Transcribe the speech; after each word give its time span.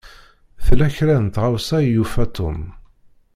Tella 0.65 0.87
kra 0.95 1.15
n 1.25 1.27
tɣawsa 1.35 1.77
i 1.81 1.87
yufa 1.93 2.25
Tom. 2.35 2.59